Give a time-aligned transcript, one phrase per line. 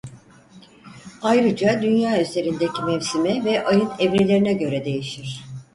[1.21, 5.43] Ayrıca Dünya üzerindeki mevsime ve Ay'ın evrelerine göre değişir.